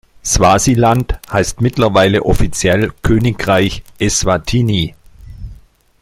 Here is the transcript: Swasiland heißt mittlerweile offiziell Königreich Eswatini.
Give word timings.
Swasiland 0.25 1.19
heißt 1.31 1.61
mittlerweile 1.61 2.23
offiziell 2.25 2.91
Königreich 3.03 3.83
Eswatini. 3.99 4.95